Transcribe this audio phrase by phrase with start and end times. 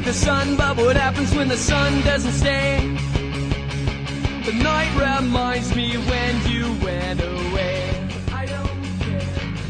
[0.00, 2.78] like the sun, but what happens when the sun doesn't stay?
[4.46, 8.08] The night reminds me when you went away.
[8.32, 9.20] I don't care.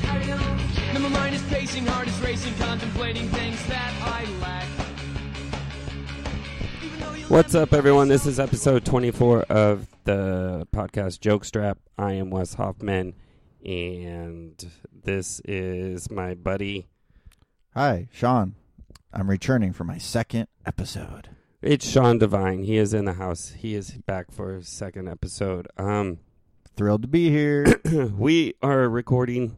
[0.09, 0.95] I don't care.
[0.95, 4.69] Now my mind is pacing, heart is racing, contemplating things that I lack.
[6.85, 8.07] Even though you What's up, everyone?
[8.07, 11.79] This is episode 24 of the podcast Jokestrap.
[11.99, 13.15] I am Wes Hoffman,
[13.65, 16.87] and this is my buddy.
[17.75, 18.55] Hi, Sean.
[19.13, 21.31] I'm returning for my second episode.
[21.63, 22.63] It's Sean Devine.
[22.63, 23.51] He is in the house.
[23.59, 25.69] He is back for his second episode.
[25.77, 26.19] Um,
[26.77, 27.81] Thrilled to be here.
[28.17, 29.57] we are recording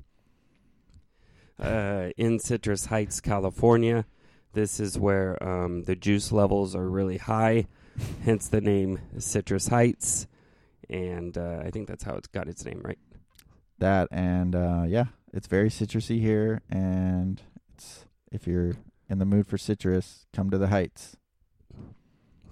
[1.60, 4.06] uh, in Citrus Heights, California.
[4.54, 7.66] This is where um, the juice levels are really high,
[8.24, 10.26] hence the name Citrus Heights.
[10.88, 12.98] And uh, I think that's how it's got its name, right?
[13.82, 17.42] that and uh, yeah, it's very citrusy here, and
[17.74, 18.74] it's if you're
[19.12, 21.16] in the mood for citrus, come to the Heights.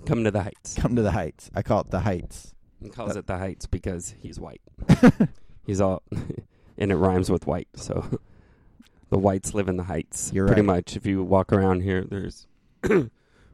[0.07, 0.75] Come to the Heights.
[0.75, 1.51] Come to the Heights.
[1.55, 2.55] I call it the Heights.
[2.83, 4.61] He calls it the Heights because he's white.
[5.67, 6.03] He's all,
[6.79, 7.69] and it rhymes with white.
[7.77, 8.19] So
[9.11, 10.33] the whites live in the Heights.
[10.35, 10.77] You're Pretty right.
[10.77, 10.97] much.
[10.97, 12.47] If you walk around here, there's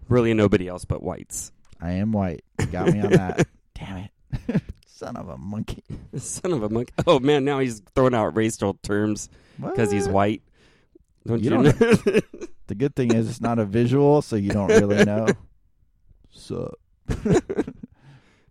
[0.09, 1.53] really nobody else but whites.
[1.81, 2.43] I am white.
[2.61, 3.47] You got me on that.
[3.75, 4.09] Damn
[4.49, 5.83] it, son of a monkey.
[6.17, 6.95] Son of a monkey.
[7.07, 9.29] Oh man, now he's throwing out racial terms
[9.61, 10.15] because he's What?
[10.15, 10.43] white.
[11.27, 11.73] Don't you, You know?
[12.69, 15.29] The good thing is it's not a visual, so you don't really know.
[16.31, 16.75] So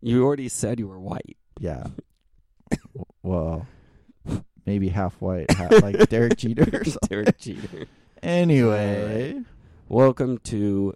[0.02, 1.38] you already said you were white.
[1.60, 1.88] yeah.
[3.24, 3.66] Well,
[4.68, 6.84] maybe half white, half like Derek Jeter.
[7.10, 7.86] Derek Jeter.
[8.22, 9.42] Anyway,
[9.90, 10.94] Welcome to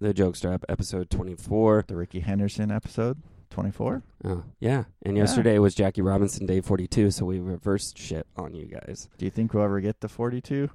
[0.00, 1.84] the Jokestrap episode 24.
[1.88, 3.18] the Ricky Henderson episode
[3.50, 4.02] 24.
[4.24, 4.84] Oh, yeah.
[5.02, 5.24] And Yeah.
[5.24, 9.08] yesterday was Jackie Robinson Day 42, so we reversed shit on you guys.
[9.18, 10.70] Do you think we'll ever get to 42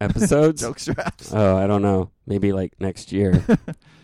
[0.00, 0.60] Episodes?
[0.66, 1.32] joke straps?
[1.34, 2.10] Oh, I don't know.
[2.26, 3.44] Maybe like next year.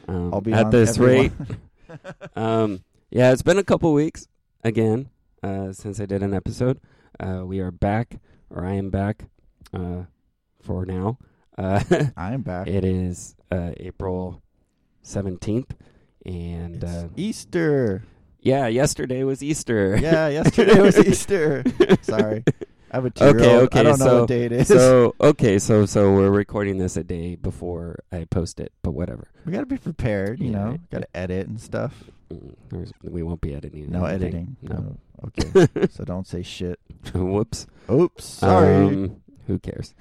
[0.06, 1.32] Um, I'll be at this rate.
[2.36, 4.28] Um, yeah, it's been a couple weeks
[4.62, 5.08] again
[5.42, 6.78] uh, since I did an episode.
[7.18, 8.16] Uh, we are back,
[8.50, 9.24] or I am back
[9.72, 10.02] uh,
[10.60, 11.16] for now.
[11.56, 11.80] Uh,
[12.18, 12.66] I'm back.
[12.66, 14.42] it is uh, April
[15.04, 15.70] 17th.
[16.26, 18.02] And It's uh, Easter.
[18.40, 19.96] yeah, yesterday was Easter.
[19.96, 21.64] Yeah, yesterday was Easter.
[22.02, 22.44] Sorry.
[22.94, 24.68] I have a two Okay, okay, I don't know so- what day it is.
[24.68, 29.26] so okay, so so we're recording this a day before I post it, but whatever.
[29.44, 30.64] we got to be prepared, you Yeah, know.
[30.70, 30.90] right.
[30.90, 32.04] Got to edit and stuff.
[32.32, 33.90] Mm, We won't be editing.
[33.90, 34.56] No anything.
[34.62, 34.76] editing.
[34.84, 34.96] No.
[35.22, 35.28] Oh,
[35.66, 35.88] okay.
[35.90, 36.78] so don't say shit.
[37.14, 37.66] Whoops.
[37.90, 38.24] Oops.
[38.24, 38.76] Sorry.
[38.86, 39.16] Um,
[39.48, 39.92] who cares?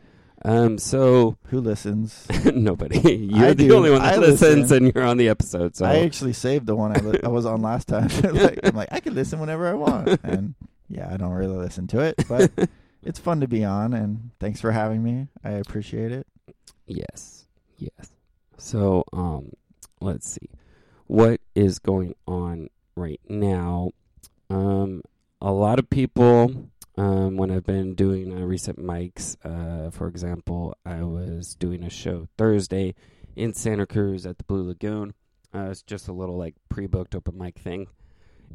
[0.45, 0.77] Um.
[0.77, 2.27] So Who listens?
[2.45, 2.99] nobody.
[3.31, 3.75] You're I the do.
[3.75, 4.85] only one that I listens, listen.
[4.85, 5.75] and you're on the episode.
[5.75, 8.09] So I actually saved the one I, li- I was on last time.
[8.33, 10.19] like, I'm like, I can listen whenever I want.
[10.23, 10.53] And
[10.89, 12.51] yeah, I don't really listen to it, but
[13.03, 13.93] it's fun to be on.
[13.93, 15.27] And thanks for having me.
[15.43, 16.27] I appreciate it.
[16.85, 17.45] yes,
[17.77, 18.11] yes.
[18.57, 19.51] So um,
[19.99, 20.49] let's see,
[21.07, 23.91] what is going on right now?
[24.49, 25.01] Um,
[25.41, 26.69] a lot of people.
[26.95, 31.89] Um, when I've been doing uh, recent mics, uh, for example, I was doing a
[31.89, 32.93] show Thursday
[33.35, 35.15] in Santa Cruz at the Blue Lagoon.
[35.55, 37.87] Uh, it's just a little like pre-booked open mic thing,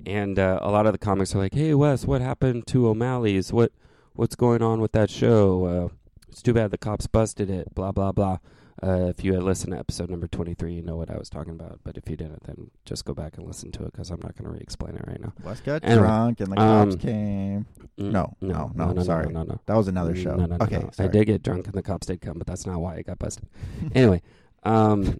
[0.06, 3.52] and uh, a lot of the comics are like, "Hey Wes, what happened to O'Malley's?
[3.52, 3.72] What
[4.18, 5.64] what's going on with that show?
[5.64, 5.88] Uh,
[6.28, 7.74] it's too bad the cops busted it.
[7.74, 8.38] Blah blah blah."
[8.80, 11.28] Uh, if you had listened to episode number twenty three, you know what I was
[11.28, 11.80] talking about.
[11.84, 14.36] But if you didn't, then just go back and listen to it because I'm not
[14.36, 15.32] going to re-explain it right now.
[15.44, 17.66] Wes got Anyway, drunk and the cops um, came.
[17.98, 19.26] Mm, No, no, no, no, sorry.
[19.26, 19.60] no, no, no.
[19.66, 20.36] That was another show.
[20.36, 20.84] No, no, no, okay.
[20.98, 23.18] I did get drunk and the cops did come, but that's not why I got
[23.18, 23.48] busted.
[23.96, 24.22] anyway,
[24.62, 25.18] um,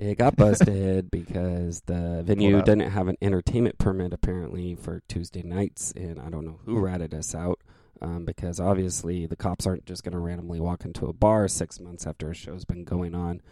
[0.00, 5.92] it got busted because the venue didn't have an entertainment permit apparently for Tuesday nights,
[5.94, 7.60] and I don't know who ratted us out.
[8.02, 11.78] Um, because obviously the cops aren't just going to randomly walk into a bar six
[11.78, 13.42] months after a show's been going on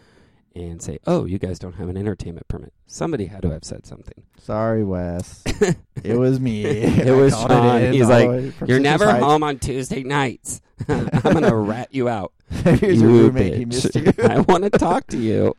[0.55, 3.87] and say, "Oh, you guys don't have an entertainment permit." Somebody had to have said
[3.87, 4.25] something.
[4.39, 5.43] Sorry, Wes.
[6.03, 6.65] it was me.
[6.65, 7.83] It I was Sean.
[7.83, 10.61] in He's like, the way from You're never home on Tuesday nights.
[10.89, 12.33] I'm gonna rat you out.
[12.51, 13.55] Here's your you roommate.
[13.55, 13.95] He bitch.
[13.95, 14.25] missed you.
[14.25, 15.55] I want to talk to you.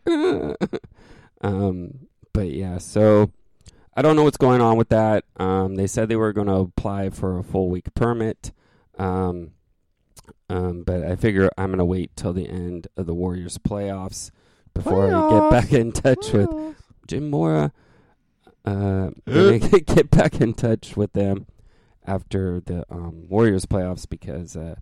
[1.42, 3.32] um, but yeah, so
[3.96, 5.26] I don't know what's going on with that.
[5.38, 8.52] Um, they said they were going to apply for a full week permit.
[8.98, 9.52] Um,
[10.50, 14.32] um, but I figure I'm going to wait till the end of the Warriors playoffs
[14.74, 16.50] before I get back in touch with
[17.08, 17.72] Jim Mora.
[18.66, 21.48] Uh, get back in touch with them
[22.06, 24.76] after the um, Warriors playoffs because uh,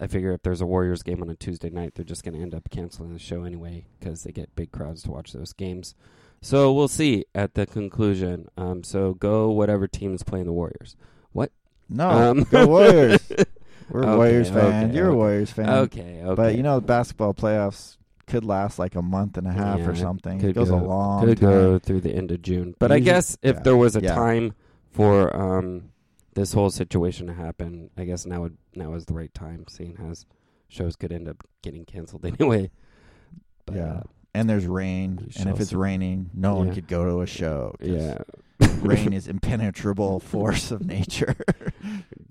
[0.00, 2.40] I figure if there's a Warriors game on a Tuesday night, they're just going to
[2.40, 5.94] end up canceling the show anyway because they get big crowds to watch those games.
[6.42, 8.48] So we'll see at the conclusion.
[8.56, 10.96] Um, so go whatever team is playing the Warriors.
[11.32, 11.52] What?
[11.88, 13.20] No, Um, go Warriors.
[13.90, 14.86] We're Okay, Warriors fans.
[14.90, 15.14] okay, You're a.
[15.16, 15.68] Warriors fan.
[15.68, 16.34] Okay, okay.
[16.34, 17.96] But you know, basketball playoffs
[18.26, 20.38] could last like a month and a half Yeah, or something.
[20.40, 21.50] could It goes go- a long Could time.
[21.50, 22.74] go through the end of June.
[22.78, 24.14] But I guess if yeah, there was a yeah.
[24.14, 24.54] time
[24.92, 25.90] for um,
[26.34, 29.96] this whole situation to happen, I guess now would now is the right time, seeing
[30.10, 30.26] as
[30.68, 32.70] shows could end up getting canceled anyway.
[33.66, 33.84] But, Yeah.
[33.94, 34.02] uh,
[34.34, 35.76] And there's rain, and if it's see.
[35.76, 37.74] raining, no one could go to a show.
[37.80, 38.18] yeah.
[38.80, 41.34] rain is impenetrable force of nature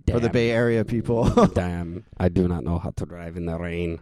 [0.09, 1.29] for the Bay Area people.
[1.53, 3.99] Damn, I do not know how to drive in the rain.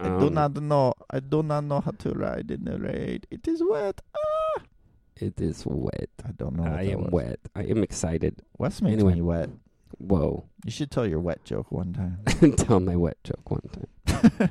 [0.00, 0.94] I do Um, not know.
[1.10, 3.20] I do not know how to ride in the rain.
[3.30, 4.00] It is wet.
[4.16, 4.62] Ah!
[5.16, 6.10] It is wet.
[6.24, 6.64] I don't know.
[6.64, 7.12] I am was.
[7.12, 7.40] wet.
[7.56, 8.42] I am excited.
[8.58, 9.14] Wes makes Anyway.
[9.14, 9.50] me wet.
[9.98, 10.44] Whoa.
[10.64, 12.18] You should tell your wet joke one time.
[12.56, 13.62] Tell my wet joke one
[14.06, 14.50] time.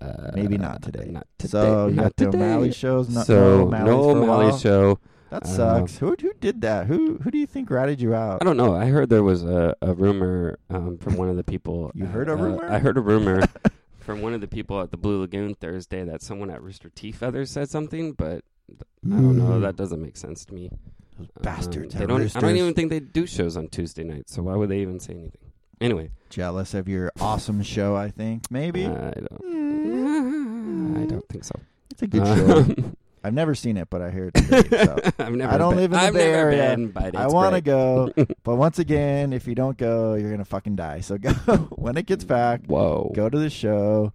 [0.00, 1.06] Uh, Maybe not today.
[1.10, 1.50] Not today.
[1.50, 2.28] so you not got the.
[2.28, 3.08] O'Malley shows.
[3.08, 4.98] No, so no O'Malley's no for a O'Malley show.
[5.30, 5.98] That Uh, sucks.
[5.98, 6.86] who who did that?
[6.86, 8.38] Who who do you think ratted you out?
[8.42, 8.74] I don't know.
[8.76, 11.90] I heard there was a, a rumor um, from one of the people.
[11.94, 12.70] You heard a uh, rumor?
[12.70, 13.42] I heard a rumor
[14.04, 17.10] from one of the people at the Blue Lagoon Thursday that someone at Rooster T.
[17.10, 19.58] Feathers said something, but I don't know.
[19.60, 20.70] That doesn't make sense to me.
[21.18, 21.94] Those Um, bastards.
[21.94, 22.36] they don't.
[22.36, 24.34] I don't even think they do shows on Tuesday nights.
[24.34, 25.50] So why would they even say anything?
[25.80, 27.94] Anyway, jealous of your awesome show.
[27.96, 29.42] I think maybe I don't.
[29.42, 31.02] Mm.
[31.02, 31.54] I don't think so.
[31.90, 32.74] it's a good show.
[33.24, 34.70] I've never seen it, but I hear it's great.
[34.84, 34.98] So.
[35.18, 35.54] I've never.
[35.54, 36.76] I don't been, live in the I've Bay Area.
[36.76, 38.12] Been, I want to go,
[38.44, 41.00] but once again, if you don't go, you're gonna fucking die.
[41.00, 41.30] So go
[41.76, 42.66] when it gets back.
[42.66, 43.10] Whoa.
[43.14, 44.12] Go to the show.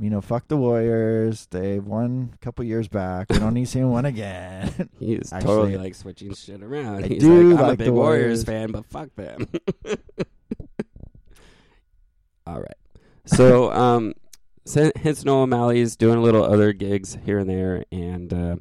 [0.00, 1.46] You know, fuck the Warriors.
[1.50, 3.26] They won a couple years back.
[3.28, 4.88] We don't need to see them win again.
[4.98, 7.04] He's Actually, totally like switching shit around.
[7.04, 8.44] I He's do like, I'm a big Warriors Warriors.
[8.44, 9.46] fan, but fuck them.
[12.46, 12.76] All right.
[13.26, 14.14] So, um,
[14.70, 18.56] so hence Noah O'Malley's doing a little other gigs here and there, and uh,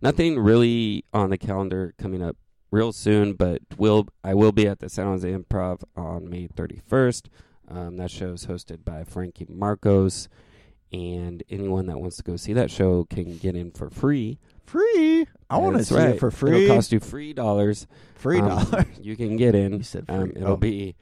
[0.00, 2.36] nothing really on the calendar coming up
[2.70, 3.34] real soon.
[3.34, 7.28] But will I will be at the San Jose Improv on May 31st.
[7.68, 10.28] Um, that show is hosted by Frankie Marcos,
[10.92, 14.38] and anyone that wants to go see that show can get in for free.
[14.66, 15.26] free.
[15.48, 16.08] I want to see right.
[16.10, 16.64] it for free.
[16.64, 17.86] It'll cost you free dollars.
[18.14, 18.86] free Um, dollars.
[19.00, 19.84] You can get in.
[20.08, 20.56] Um, it'll Oh.
[20.56, 20.96] be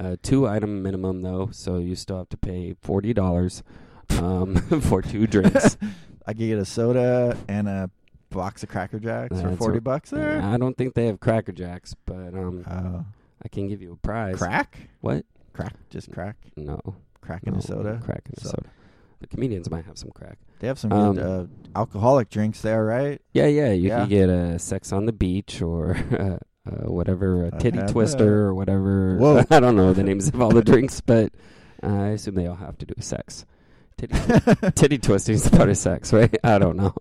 [0.00, 3.62] a two item minimum though, so you still have to pay forty dollars
[4.10, 5.76] um, for two drinks.
[6.26, 7.90] I could get a soda and a
[8.30, 10.40] box of Cracker Jacks for That's forty what- bucks there.
[10.42, 13.04] I don't think they have Cracker Jacks, but um, Oh,
[13.44, 14.36] I can give you a prize.
[14.38, 14.88] crack?
[15.00, 15.24] What?
[15.52, 15.74] Crack?
[15.90, 16.36] Just crack?
[16.56, 16.80] No,
[17.20, 18.00] Crack in no, a soda?
[18.04, 18.68] Crack in a So- soda.
[19.20, 20.36] The comedians might have some crack.
[20.58, 21.46] They have some Um, good uh,
[21.78, 23.18] alcoholic drinks there, right?
[23.32, 23.72] Yeah, yeah.
[23.72, 24.00] You Yeah.
[24.00, 27.88] can get a sex on the beach or uh, uh, whatever, a I've titty had
[27.88, 28.30] twister that.
[28.30, 29.16] or whatever.
[29.16, 29.42] Whoa.
[29.50, 31.32] I don't know the names of all the drinks, but
[31.82, 33.46] uh, I assume they all have to do with sex.
[33.98, 36.34] Titty, titty twisting is part of sex, right?
[36.44, 36.92] I don't know.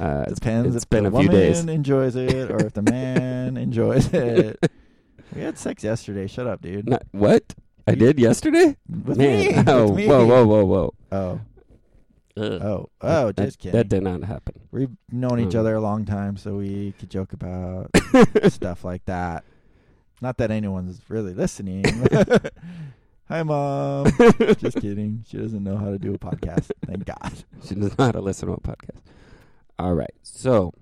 [0.00, 1.60] Uh, it's- Depends it's if been the a few woman days.
[1.60, 4.58] enjoys it or if the man enjoys it.
[5.34, 6.26] We had sex yesterday.
[6.26, 6.88] Shut up, dude.
[6.88, 7.54] Not, what?
[7.86, 8.76] I did yesterday?
[8.88, 9.62] With Man, me.
[9.66, 10.06] oh, with me.
[10.08, 10.94] whoa, whoa, whoa, whoa.
[11.12, 11.40] Oh,
[12.38, 12.62] Ugh.
[12.62, 13.26] oh, oh!
[13.32, 13.76] that, Just kidding.
[13.76, 14.54] That did not happen.
[14.72, 15.60] We've known each Um.
[15.60, 17.90] other a long time, so we could joke about
[18.48, 19.44] stuff like that.
[20.22, 21.84] Not that anyone's really listening.
[23.28, 24.06] Hi, mom.
[24.58, 25.24] Just kidding.
[25.28, 26.70] She doesn't know how to do a podcast.
[26.86, 27.44] Thank God.
[27.64, 29.00] She does not know how to listen to a podcast.
[29.78, 30.14] All right.
[30.22, 30.72] So,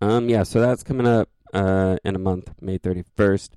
[0.00, 0.42] um, yeah.
[0.42, 3.56] So that's coming up uh in a month, May thirty first,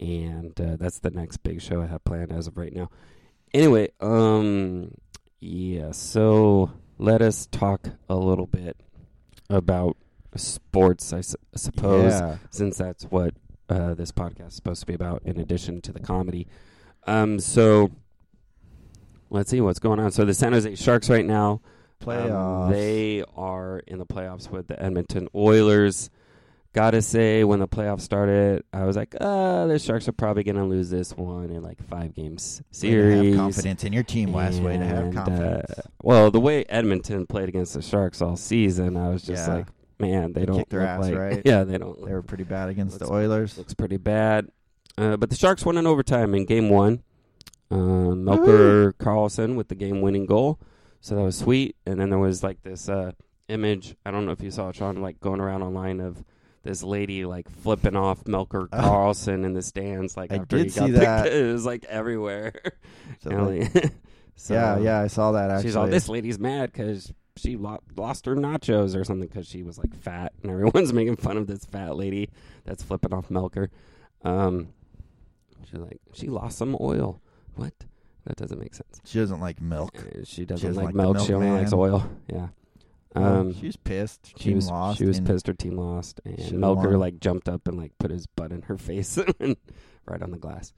[0.00, 2.90] and uh, that's the next big show I have planned as of right now.
[3.54, 4.92] Anyway, um,
[5.40, 5.92] yeah.
[5.92, 8.76] So let us talk a little bit
[9.48, 9.96] about
[10.34, 11.12] sports.
[11.12, 12.36] I su- suppose Yeah.
[12.50, 13.34] since that's what
[13.68, 16.48] uh, this podcast is supposed to be about, in addition to the comedy.
[17.08, 17.90] Um, so
[19.30, 20.10] let's see what's going on.
[20.10, 21.60] So the San Jose Sharks right now,
[22.02, 22.64] Playoffs.
[22.66, 26.10] um, they are in the playoffs with the Edmonton Oilers.
[26.74, 30.66] Gotta say, when the playoffs started, I was like, uh, the Sharks are probably gonna
[30.66, 33.34] lose this one in like five games series.
[33.34, 34.60] have confidence in your team, Wes.
[34.60, 35.70] Way to have confidence.
[35.70, 39.54] uh, well, the way Edmonton played against the Sharks all season, I was just Yeah.
[39.54, 39.66] like,
[39.98, 41.42] man, they, They don't kicked their ass, like, right?
[41.44, 42.04] Yeah, they don't.
[42.04, 43.56] they were pretty bad against Looks- the Oilers.
[43.58, 44.48] looks pretty bad.
[44.98, 47.04] Uh, but the Sharks won in overtime in game one.
[47.70, 50.58] Uh, Melker Karlsson with the game winning goal.
[51.00, 51.76] So that was sweet.
[51.86, 53.12] And then there was like this uh,
[53.48, 53.94] image.
[54.04, 56.24] I don't know if you saw it, Sean, like going around online of
[56.64, 58.68] this lady like flipping off Melker.
[58.70, 60.16] Karlsson in the stands.
[60.16, 61.24] Like I after did he see got that.
[61.24, 61.34] picked.
[61.36, 62.52] It was like everywhere.
[63.20, 63.92] So, like, like,
[64.36, 65.62] so yeah, yeah, I saw that actually.
[65.70, 69.62] She's all this lady's mad because she lo- lost her nachos or something because she
[69.64, 72.28] was like fat, and everyone's making fun of this fat lady
[72.64, 73.70] that's flipping off Melker.
[74.22, 74.68] Um,
[75.70, 77.20] she's like, she lost some oil.
[77.56, 77.72] What?
[78.24, 79.00] That doesn't make sense.
[79.04, 79.96] She doesn't like milk.
[79.98, 81.26] Uh, She doesn't doesn't like, like the milk.
[81.26, 82.08] She only likes oil.
[82.26, 82.48] Yeah.
[83.14, 84.26] Well, Um, she was pissed.
[84.26, 84.98] she Team was lost.
[84.98, 85.46] she was and pissed.
[85.46, 86.98] Her team lost, and Should've Melker won.
[87.00, 89.56] like jumped up and like put his butt in her face and
[90.06, 90.72] right on the glass.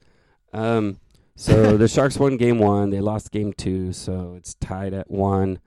[0.53, 0.99] Um,
[1.35, 2.89] So the Sharks won game one.
[2.89, 5.59] They lost game two, so it's tied at one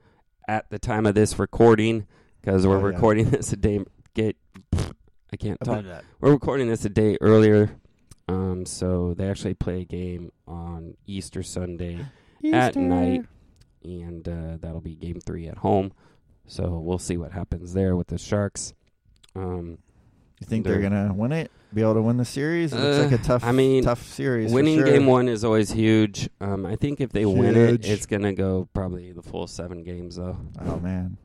[0.47, 2.07] at the time of this recording
[2.41, 2.85] because we're Oh, yeah.
[2.95, 3.79] recording this a day.
[4.15, 4.35] Get
[5.33, 5.83] I can't talk.
[6.19, 7.69] We're recording this a day earlier.
[8.27, 12.05] Um, so they actually play a game on Easter Sunday
[12.53, 13.25] at night,
[13.83, 15.91] and uh, that'll be game three at home.
[16.47, 18.73] So we'll see what happens there with the Sharks.
[19.35, 19.79] Um,
[20.41, 21.49] You think They're- they're gonna win it?
[21.73, 22.71] Be able to win the series?
[22.73, 23.43] It looks Uh, like a tough.
[23.43, 24.49] I mean, tough series.
[24.51, 24.85] for winning sure.
[24.85, 26.29] game one is always huge.
[26.41, 30.15] Um, I think if they win it, it's gonna go probably the full seven games
[30.17, 30.37] though.
[30.61, 31.17] Oh man,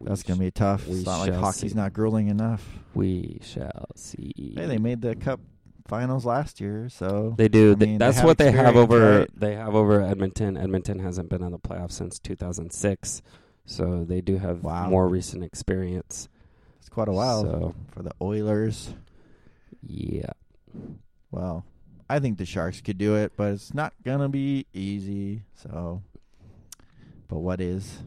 [0.00, 0.86] that's sh- gonna be tough.
[0.86, 1.76] we It's not like hockey's see.
[1.76, 2.78] not grueling enough.
[2.94, 4.54] We shall see.
[4.56, 5.40] Hey, they made the cup
[5.86, 7.72] finals last year, so They do.
[7.72, 9.18] I They- mean, that's have what they have over.
[9.20, 9.30] right?
[9.38, 10.56] They have over Edmonton.
[10.56, 13.22] Edmonton hasn't been in the playoffs since 2006,
[13.66, 14.88] so they do have Wow.
[14.88, 16.28] more recent experience.
[16.78, 18.94] it's quite a while So for the Oilers.
[19.82, 20.32] yeah,
[21.30, 21.64] Well,
[22.08, 25.44] I think the Sharks could do it, but it's not gonna be easy.
[25.54, 26.02] So,
[27.28, 28.02] but what is?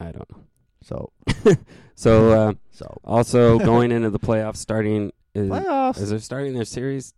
[0.00, 0.38] I don't know.
[0.82, 1.12] So,
[1.94, 5.98] So uh, so also going into the playoffs, starting is playoffs.
[6.00, 7.14] is they're starting their series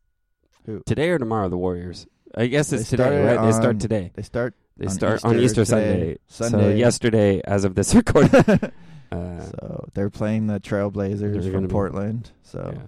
[0.67, 0.83] Who?
[0.87, 1.49] today or tomorrow?
[1.49, 2.07] The Warriors.
[2.37, 3.47] I guess They it's today, started right?
[3.47, 4.11] They start today.
[4.15, 4.55] They start.
[4.77, 5.89] They on start on Easter Easter today.
[5.91, 6.19] Sunday.
[6.29, 6.79] So Sunday.
[6.79, 8.31] yesterday, as of this recording.
[9.13, 12.31] uh, so they're playing the Trailblazers They're from gonna be- Portland.
[12.43, 12.83] So yeah.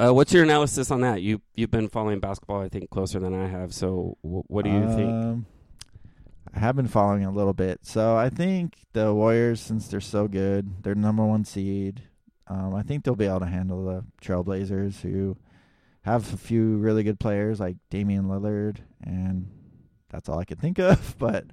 [0.00, 1.22] Uh, what's your analysis on that?
[1.22, 3.74] You you've been following basketball, I think, closer than I have.
[3.74, 5.10] So w- what do you think?
[5.10, 5.46] Um,
[6.54, 7.80] I have been following a little bit.
[7.82, 12.02] So I think the Warriors, since they're so good, they're number one seed.
[12.48, 15.36] Um, I think they'll be able to handle the Trailblazers, who
[16.02, 19.48] have a few really good players like Damian Lillard, and
[20.08, 21.16] that's all I could think of.
[21.18, 21.44] But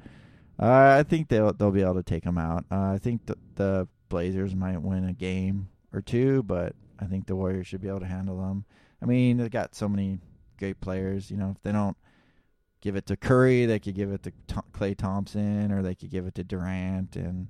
[0.57, 2.65] uh, I think they'll they'll be able to take them out.
[2.71, 7.27] Uh, I think the, the Blazers might win a game or two, but I think
[7.27, 8.63] the Warriors should be able to handle them.
[9.01, 10.19] I mean, they've got so many
[10.57, 11.29] great players.
[11.29, 11.97] You know, if they don't
[12.79, 16.09] give it to Curry, they could give it to Th- Klay Thompson, or they could
[16.09, 17.47] give it to Durant, and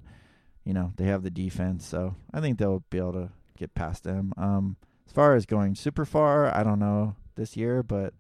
[0.66, 1.86] you know they have the defense.
[1.88, 4.34] So I think they'll be able to get past them.
[4.38, 4.76] Um,
[5.08, 8.14] as far as going super far, I don't know this year, but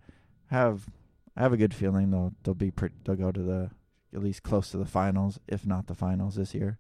[0.52, 0.86] I have
[1.36, 2.72] I have a good feeling they'll they'll be
[3.04, 3.72] they'll go to the
[4.14, 6.80] at least close to the finals, if not the finals this year.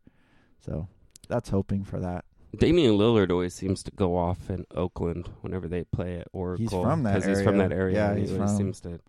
[0.65, 0.87] So
[1.27, 2.23] that's hoping for that.
[2.57, 6.83] Damian Lillard always seems to go off in Oakland whenever they play at Oracle.
[6.83, 7.69] from that he's from area.
[7.69, 7.95] that area.
[7.95, 8.99] Yeah, he's he always from- seems to.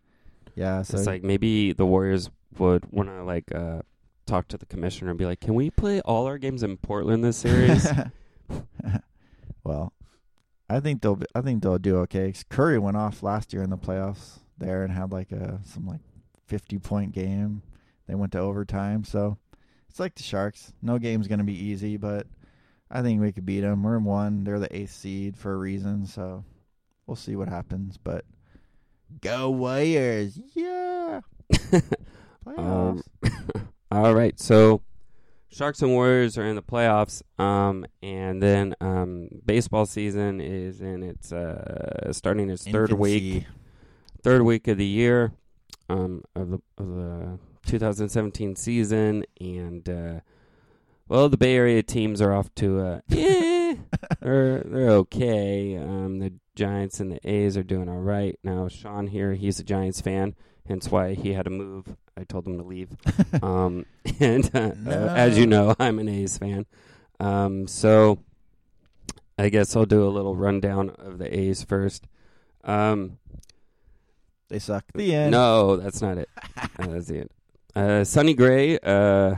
[0.56, 3.82] Yeah, so it's like maybe the Warriors would want to like uh,
[4.26, 7.24] talk to the commissioner and be like, "Can we play all our games in Portland
[7.24, 7.88] this series?"
[9.64, 9.92] well,
[10.68, 12.32] I think they'll be, I think they'll do okay.
[12.48, 16.00] Curry went off last year in the playoffs there and had like a some like
[16.46, 17.62] fifty point game.
[18.06, 19.38] They went to overtime, so
[19.88, 20.72] it's like the Sharks.
[20.82, 22.26] No game's gonna be easy, but
[22.90, 23.82] I think we could beat them.
[23.82, 24.44] We're in one.
[24.44, 26.44] They're the eighth seed for a reason, so
[27.06, 27.96] we'll see what happens.
[27.96, 28.24] But
[29.20, 30.38] go Warriors!
[30.54, 31.20] Yeah,
[32.44, 32.58] playoffs.
[32.58, 33.02] Um,
[33.90, 34.82] all right, so
[35.48, 41.02] Sharks and Warriors are in the playoffs, um, and then um, baseball season is in
[41.02, 43.44] its uh, starting its third week,
[44.22, 45.32] third week of the year
[45.88, 50.20] um, of the of the 2017 season, and uh,
[51.08, 53.74] well, the Bay Area teams are off to a yeah,
[54.20, 55.76] they're they're okay.
[55.76, 58.68] Um, the Giants and the A's are doing all right now.
[58.68, 60.34] Sean here, he's a Giants fan,
[60.68, 61.96] hence why he had to move.
[62.16, 62.90] I told him to leave.
[63.42, 63.84] Um,
[64.20, 66.64] and uh, uh, as you know, I'm an A's fan.
[67.20, 68.18] Um, so
[69.38, 72.06] I guess I'll do a little rundown of the A's first.
[72.64, 73.18] Um,
[74.48, 74.84] They suck.
[74.94, 75.32] The end.
[75.32, 76.28] no, that's not it.
[76.78, 77.30] Uh, that's the end.
[77.74, 79.34] Uh, Sonny Gray, uh,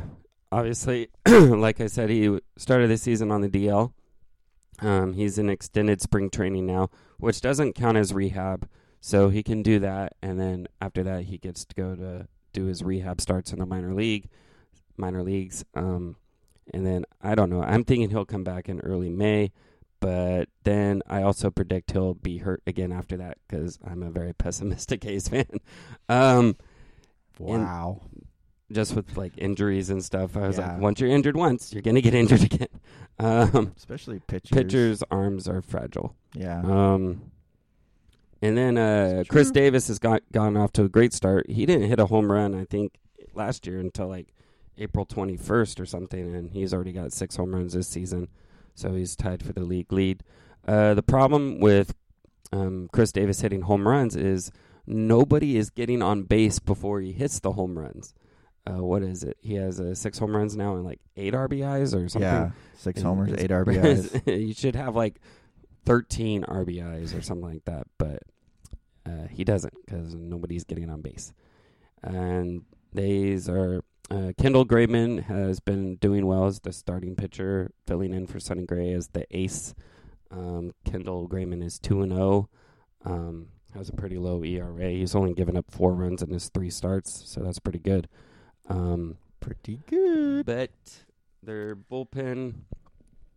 [0.53, 3.93] obviously, like I said, he started the season on the DL.
[4.81, 8.69] Um, he's in extended spring training now, which doesn't count as rehab,
[9.01, 12.65] so he can do that, and then after that, he gets to go to do
[12.65, 14.29] his rehab starts in the minor league,
[14.97, 15.65] minor leagues.
[15.75, 16.17] Um,
[16.75, 17.63] and then I don't know.
[17.63, 19.53] I'm thinking he'll come back in early May,
[20.01, 24.33] but then I also predict he'll be hurt again after that because I'm a very
[24.39, 25.47] pessimistic A's fan.
[26.09, 26.57] Um,
[27.39, 28.03] Wow.
[28.73, 30.37] just with like injuries and stuff.
[30.37, 30.73] I was Yeah.
[30.73, 32.69] like, once you're injured once, you're gonna get injured again.
[33.19, 34.51] Um, Especially pitchers.
[34.51, 36.15] pitchers' arms are fragile.
[36.35, 36.61] Yeah.
[36.63, 37.31] Um,
[38.43, 39.51] and then uh, Khris.
[39.51, 41.51] Davis has got gone off to a great start.
[41.51, 42.95] He didn't hit a home run, I think,
[43.35, 44.29] last year until like
[44.77, 48.29] April 21st or something, and he's already got six home runs this season,
[48.75, 50.23] so he's tied for the league lead.
[50.67, 51.95] Uh, the problem with
[52.53, 54.51] um, Khris Davis hitting home runs is
[54.87, 58.15] nobody is getting on base before he hits the home runs.
[58.67, 59.37] Uh, what is it?
[59.41, 62.23] He has uh, six home runs now and like eight RBIs or something.
[62.23, 62.51] Yeah.
[62.77, 64.27] Six And homers, eight RBIs.
[64.47, 65.21] you should have like
[65.89, 68.23] 13 RBIs or something like that, but
[69.07, 71.33] uh, he doesn't because nobody's getting on base.
[72.03, 78.13] And these are uh, Kendall Graveman has been doing well as the starting pitcher, filling
[78.13, 79.75] in for Sonny Gray as the ace.
[80.31, 82.51] Um, Kendall Graveman is two and zero.
[83.07, 84.91] Um, has a pretty low ERA.
[84.91, 88.09] He's only given up four runs in his three starts, so that's pretty good.
[88.69, 90.45] Um, Pretty good.
[90.45, 90.71] but
[91.43, 92.55] their bullpen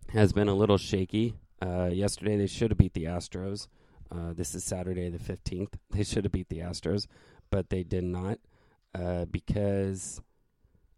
[0.10, 1.36] has been a little shaky.
[1.62, 3.68] Uh, yesterday they should have beat the Astros.
[4.12, 5.78] Uh, this is Saturday the fifteenth.
[5.92, 7.08] They should have beat the Astros,
[7.50, 8.40] but they did not
[8.96, 10.22] uh, because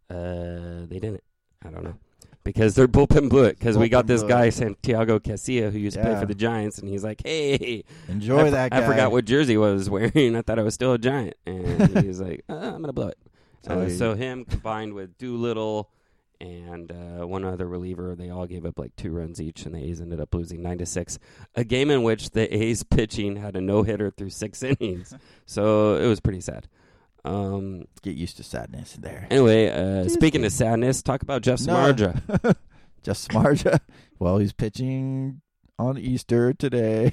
[0.09, 1.23] uh, they didn't.
[1.65, 1.95] I don't know
[2.43, 3.57] because their bullpen blew it.
[3.57, 4.49] Because we got this blew guy.
[4.49, 8.49] Santiago Casilla who used to play for the Giants, and he's like, "Hey, Enjoy I,
[8.49, 8.87] that I guy.
[8.87, 10.35] forgot what jersey I was wearing.
[10.35, 13.17] I thought I was still a Giant." And he's like, uh, "I'm gonna blow it."
[13.65, 15.89] So Uh, he- so him combined with Doolittle
[16.43, 19.79] and uh, one other reliever, they all gave up like two runs each, and the
[19.83, 21.17] A's ended up losing nine to six.
[21.55, 25.13] A game in which the A's pitching had a no hitter through six innings,
[25.45, 26.67] so it was pretty sad.
[27.25, 29.27] Um, Get used to sadness there.
[29.31, 31.73] anyway, uh, speaking of sadness, talk about Jeff No.
[31.75, 32.55] Samardzija.
[33.03, 33.79] Just Smarja.
[34.19, 35.41] well, he's pitching
[35.79, 37.11] on Easter today,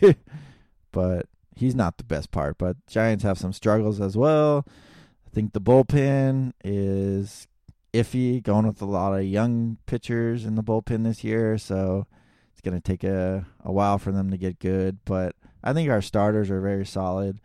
[0.93, 2.59] but he's not the best part.
[2.59, 4.65] But Giants have some struggles as well.
[5.27, 7.47] I think the bullpen is
[7.93, 12.07] iffy, going with a lot of young pitchers in the bullpen this year, so
[12.53, 14.99] it's going to take a, a while for them to get good.
[15.05, 17.41] But I think our starters are very solid.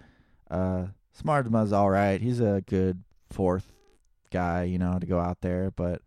[0.50, 0.88] Uh,
[1.18, 2.22] Smartma's all right.
[2.22, 3.72] He's a good fourth
[4.32, 6.02] guy, you know, to go out there, but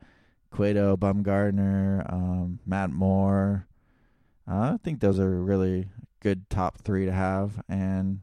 [0.50, 3.66] Cueto, Bumgarner, um, Matt Moore.
[4.50, 5.88] Uh, I think those are really
[6.21, 7.62] good top three to have.
[7.68, 8.21] And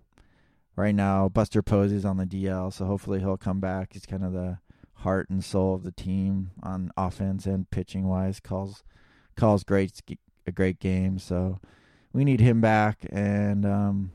[0.76, 3.94] right now, Buster Posey's on the DL, so hopefully he'll come back.
[3.94, 4.60] He's kind of the
[5.06, 8.42] heart and soul of the team on offense and pitching wise.
[8.42, 8.84] Calls
[9.38, 10.02] calls great
[10.46, 11.60] a great game, so
[12.12, 13.06] we need him back.
[13.12, 14.12] And um,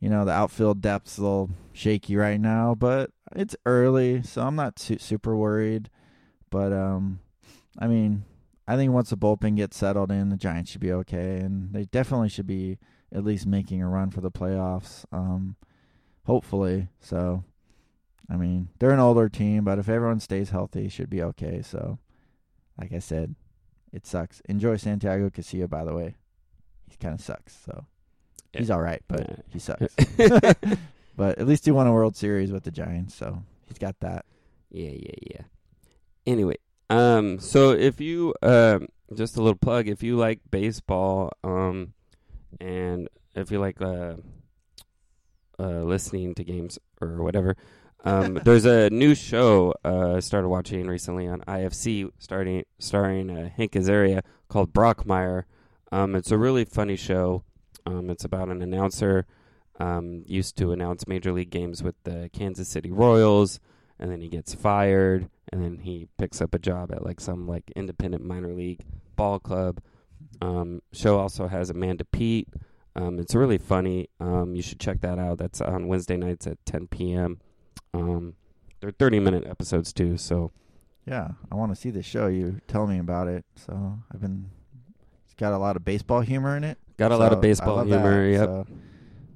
[0.00, 4.56] you know the outfield depth's a little shaky right now, but it's early, so I'm
[4.56, 5.90] not su- super worried.
[6.50, 7.18] But um,
[7.78, 8.24] I mean,
[8.66, 11.84] I think once the bullpen gets settled in, the Giants should be okay, and they
[11.84, 12.78] definitely should be
[13.12, 15.04] at least making a run for the playoffs.
[15.12, 15.56] Um,
[16.24, 16.88] hopefully.
[17.00, 17.44] So,
[18.28, 21.62] I mean, they're an older team, but if everyone stays healthy, should be okay.
[21.62, 21.98] So,
[22.80, 23.34] like I said,
[23.92, 24.40] it sucks.
[24.48, 26.14] Enjoy Santiago Casilla, by the way.
[26.90, 27.56] He kind of sucks.
[27.64, 27.86] So
[28.52, 29.36] he's all right, but Yeah.
[29.52, 29.94] he sucks.
[31.16, 34.24] but at least he won a World Series with the Giants, so he's got that.
[34.70, 35.42] Yeah, yeah, yeah.
[36.26, 36.56] Anyway,
[36.90, 41.92] um, so if you um, just a little plug, if you like baseball, um,
[42.60, 44.14] and if you like uh,
[45.58, 47.56] uh, listening to games or whatever,
[48.06, 53.50] um, there's a new show uh, I started watching recently on IFC, starting starring uh,
[53.56, 55.42] Hank Azaria called Brockmire.
[55.90, 57.42] Um, it's a really funny show.
[57.84, 59.26] Um, it's about an announcer
[59.80, 63.58] um, used to announce major league games with the Kansas City Royals
[63.98, 67.48] and then he gets fired and then he picks up a job at like some
[67.48, 68.84] like independent minor league
[69.16, 69.80] ball club.
[70.40, 72.48] Um show also has Amanda Peet
[72.94, 74.08] um it's really funny.
[74.20, 75.38] You should check that out.
[75.38, 77.40] That's on wednesday nights at 10 p.m
[77.94, 78.34] um
[78.80, 80.52] they're 30 minute episodes too so
[81.06, 82.26] Yeah, I want to see the show.
[82.26, 83.44] You tell me about it.
[83.54, 84.50] So I've been.
[85.24, 86.78] It's got a lot of baseball humor in it.
[86.98, 88.66] got a lot of baseball humor that, yep so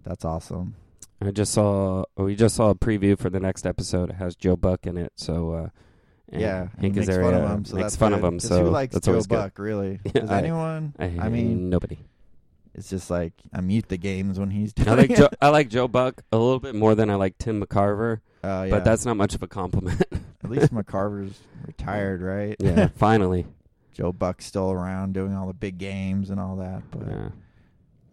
[0.02, 0.74] that's awesome.
[1.22, 4.34] i just saw oh, we just saw a preview for the next episode it has
[4.34, 5.68] joe buck in it so uh
[6.32, 7.64] and yeah, hank makes Azaria fun of him.
[7.64, 8.18] So makes that's fun good.
[8.20, 9.34] of him so who likes that's Joe always good.
[9.36, 9.58] Buck?
[9.58, 9.98] Really?
[10.14, 10.94] Does I- anyone?
[10.98, 11.98] I, I mean, nobody
[12.74, 15.16] it's just like I mute the games when he's doing I like it.
[15.18, 18.62] Joe, I like Joe Buck a little bit more than I like Tim McCarver, Oh,
[18.62, 18.70] yeah.
[18.70, 20.02] but that's not much of a compliment.
[20.42, 22.56] at least McCarver's retired, right?
[22.58, 23.46] yeah, finally.
[23.92, 26.82] Joe Buck's still around doing all the big games and all that.
[26.90, 27.28] But Yeah.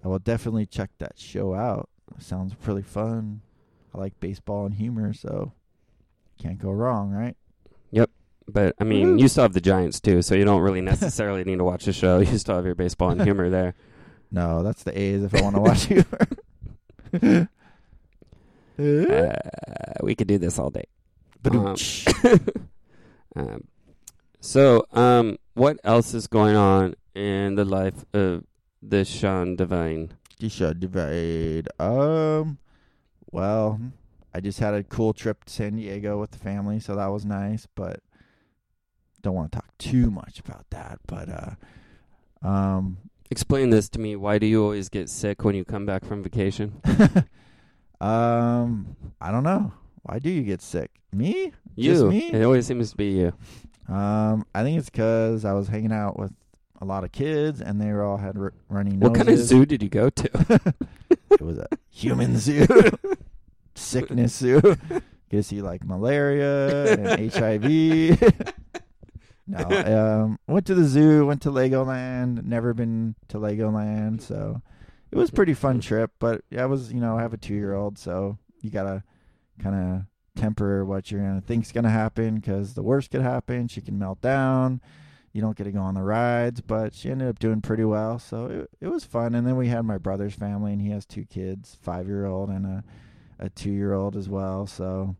[0.03, 1.89] I will definitely check that show out.
[2.17, 3.41] It sounds pretty fun.
[3.93, 5.53] I like baseball and humor, so
[6.41, 7.35] can't go wrong, right?
[7.91, 8.09] Yep.
[8.49, 9.17] But I mean, Woo.
[9.21, 11.93] you still have the Giants too, so you don't really necessarily need to watch the
[11.93, 12.19] show.
[12.19, 13.75] You still have your baseball and humor there.
[14.31, 17.47] No, that's the A's if I want to watch humor.
[18.79, 19.33] Uh,
[20.01, 20.85] we could do this all day.
[21.43, 22.05] Badooch.
[23.35, 23.67] Um,
[24.41, 28.45] so, um, what else is going on in the life of
[28.81, 30.13] the Sean Devine?
[30.39, 31.67] Disha divide.
[31.79, 32.57] Um,
[33.31, 33.79] well,
[34.33, 37.25] I just had a cool trip to San Diego with the family, so that was
[37.25, 37.67] nice.
[37.75, 37.99] But
[39.21, 40.99] don't want to talk too much about that.
[41.05, 42.97] But uh, um,
[43.29, 44.15] Explain this to me.
[44.15, 46.81] Why do you always get sick when you come back from vacation?
[48.01, 49.71] um, I don't know.
[50.03, 50.91] Why do you get sick?
[51.13, 51.51] Me?
[51.75, 51.91] You.
[51.91, 52.31] Just me?
[52.31, 53.33] It always seems to be you.
[53.93, 56.31] Um, I think it's because I was hanging out with
[56.81, 59.01] a lot of kids, and they were all had r- runny noses.
[59.09, 60.73] What kind of zoo did you go to?
[61.29, 62.65] It was a human zoo.
[63.75, 64.61] sickness zoo.
[65.29, 67.63] To see like malaria and HIV.
[69.45, 72.43] no, um, went to the zoo, went to Legoland.
[72.45, 74.61] Never been to Legoland, so
[75.11, 76.11] it was pretty fun trip.
[76.19, 79.03] But I was, you know, I have a two year old, so you gotta
[79.59, 80.01] kind of
[80.39, 83.67] temper what you're gonna think's gonna happen because the worst could happen.
[83.67, 84.81] She can melt down.
[85.33, 88.17] You don't get to go on the rides, but she ended up doing pretty well,
[88.17, 89.35] so it it was fun.
[89.35, 92.49] And then we had my brother's family, and he has two kids, five year old
[92.49, 92.83] and a
[93.39, 94.65] a two year old as well.
[94.65, 95.15] So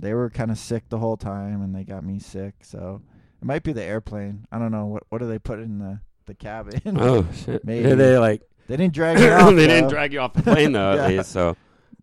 [0.00, 2.54] they were kind of sick the whole time, and they got me sick.
[2.62, 3.02] So
[3.40, 4.46] it might be the airplane.
[4.50, 6.80] I don't know what what do they put in the the cabin.
[6.98, 7.64] Oh shit!
[7.64, 7.88] Maybe.
[7.88, 8.42] Did they like?
[8.68, 9.54] They didn't drag me off.
[9.54, 10.94] they didn't drag you off the plane though.
[10.96, 11.02] Yeah.
[11.04, 11.56] At least so.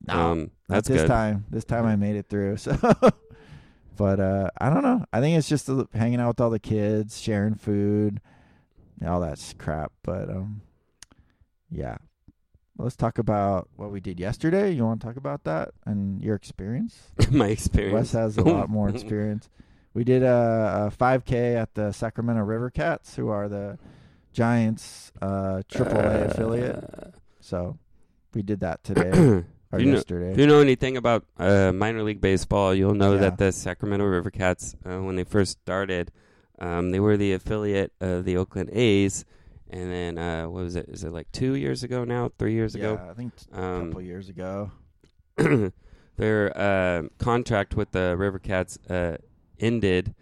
[0.08, 1.08] No, Um, Not that's this good.
[1.08, 1.46] time.
[1.50, 2.58] This time I made it through.
[2.68, 2.76] So,
[3.98, 5.04] but uh, I don't know.
[5.12, 8.22] I think it's just the- hanging out with all the kids, sharing food,
[9.06, 9.92] all that crap.
[10.04, 10.62] But um,
[11.72, 11.98] yeah.
[12.80, 14.70] Let's talk about what we did yesterday.
[14.72, 17.10] You want to talk about that and your experience?
[17.32, 17.94] My experience.
[17.96, 19.50] Wes has a lot more experience.
[19.96, 23.80] We did a, a 5K at the Sacramento River Cats, who are the
[24.42, 27.16] Giants' uh, AAA affiliate.
[27.40, 27.80] So
[28.36, 29.10] we did that today
[29.72, 30.34] or You know- yesterday.
[30.34, 33.22] If you know anything about uh, minor league baseball, you'll know Yeah.
[33.22, 36.12] that the Sacramento River Cats, uh, when they first started,
[36.60, 39.26] um, they were the affiliate of the Oakland A's.
[39.72, 40.88] And then, uh, what was it?
[40.88, 42.30] Is it like two years ago now?
[42.38, 43.08] Three years yeah, ago?
[43.10, 44.72] I think a Um, couple years ago.
[46.16, 49.18] their uh, contract with the River Cats uh,
[49.60, 50.14] ended,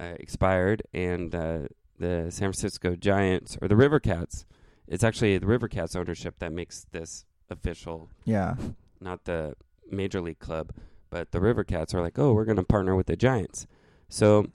[0.00, 1.58] uh, expired, and uh,
[1.98, 4.44] the San Francisco Giants, or the River Cats,
[4.88, 8.56] it's actually the River Cats ownership that makes this official Yeah,
[9.00, 9.54] not the
[9.90, 10.72] major league club,
[11.10, 13.66] but the River Cats are like, oh, we're going to partner with the Giants.
[14.08, 14.46] So,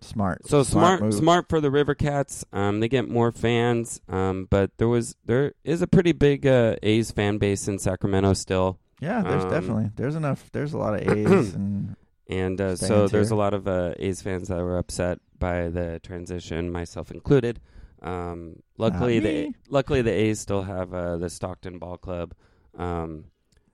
[0.00, 0.46] smart.
[0.46, 1.14] so smart, move.
[1.14, 2.44] smart for the River Cats.
[2.52, 4.00] Um, they get more fans.
[4.08, 8.34] Um, but there was there is a pretty big uh, A's fan base in Sacramento
[8.34, 10.50] still, Yeah, there's um, definitely there's enough.
[10.52, 11.79] There's a lot of A's and
[12.30, 13.34] and uh, so there's here.
[13.34, 17.60] a lot of uh, A's fans that were upset by the transition, myself included.
[18.02, 22.34] Um, luckily, the luckily the A's still have uh, the Stockton Ball Club.
[22.78, 23.24] Um,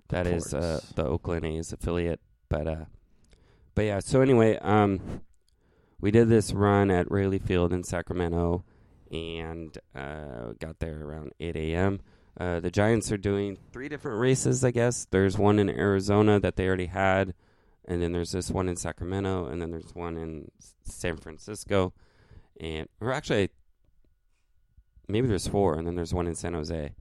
[0.09, 2.21] that is uh, the Oakland A's affiliate.
[2.49, 2.85] But uh,
[3.75, 4.01] but yeah.
[4.01, 5.21] So anyway, um,
[6.01, 8.65] we did this run at Raley Field in Sacramento,
[9.11, 12.01] and uh, got there around 8 a.m.
[12.39, 15.07] Uh, the Giants are doing three different races, I guess.
[15.11, 17.35] There's one in Arizona that they already had,
[17.87, 20.51] and then there's this one in Sacramento, and then there's one in
[20.85, 21.93] San Francisco,
[22.61, 23.51] and or actually,
[25.09, 26.93] maybe there's four, and then there's one in San Jose.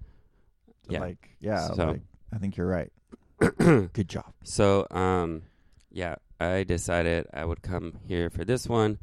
[0.88, 1.00] Yeah.
[1.00, 2.02] like yeah, So- like
[2.34, 2.92] I think you're right.
[3.58, 4.34] Good job.
[4.44, 5.44] So, um,
[5.92, 8.98] yeah, I decided I would come here for this one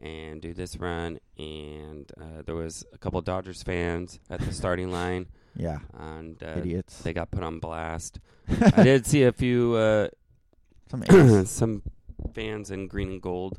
[0.00, 1.18] and do this run.
[1.38, 6.54] And uh, there was a couple Dodgers fans at the starting line, Yeah, and uh,
[6.58, 7.02] idiots.
[7.02, 8.18] they got put on blast.
[8.76, 10.08] I did see a few uh,
[10.92, 11.48] Some A's.
[11.50, 11.82] some
[12.34, 13.58] fans in green and gold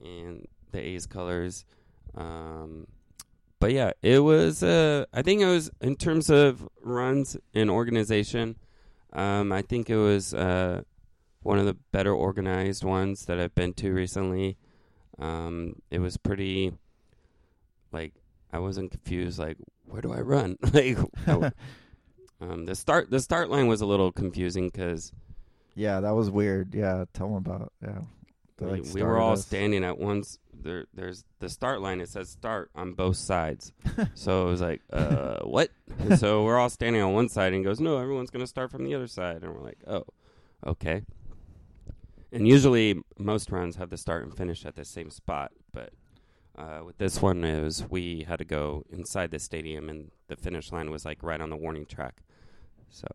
[0.00, 1.64] and the A's colors.
[2.14, 2.86] Um,
[3.58, 4.62] but yeah, it was.
[4.62, 8.56] Uh, I think it was in terms of runs and organization.
[9.12, 10.82] Um, I think it was uh,
[11.42, 14.56] one of the better organized ones that I've been to recently.
[15.18, 16.74] Um, it was pretty.
[17.90, 18.12] Like
[18.52, 19.40] I wasn't confused.
[19.40, 20.56] Like where do I run?
[20.72, 20.96] like
[22.40, 25.10] um, the start the start line was a little confusing because
[25.74, 26.74] yeah, that was weird.
[26.74, 28.00] Yeah, tell them about yeah.
[28.58, 29.46] They, we, like, we were all us.
[29.46, 30.38] standing at once.
[30.52, 32.00] There, there's the start line.
[32.00, 33.72] It says start on both sides.
[34.14, 35.70] so it was like, uh, what?
[36.00, 38.72] And so we're all standing on one side, and goes, no, everyone's going to start
[38.72, 39.44] from the other side.
[39.44, 40.04] And we're like, oh,
[40.66, 41.02] okay.
[42.32, 45.92] And usually most runs have the start and finish at the same spot, but
[46.58, 50.36] uh, with this one, it was we had to go inside the stadium, and the
[50.36, 52.22] finish line was like right on the warning track.
[52.90, 53.06] So,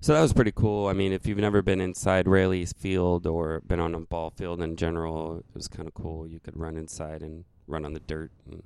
[0.00, 0.86] so that was pretty cool.
[0.86, 4.62] I mean, if you've never been inside Raley's field or been on a ball field
[4.62, 6.26] in general, it was kind of cool.
[6.26, 8.62] You could run inside and run on the dirt and